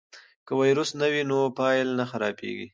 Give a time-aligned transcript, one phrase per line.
[0.45, 2.67] که ویروس نه وي نو فایل نه خرابېږي.